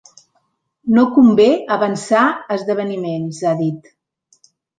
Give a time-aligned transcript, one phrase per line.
[0.95, 2.23] No convé avançar
[2.57, 3.93] esdeveniments, ha dit.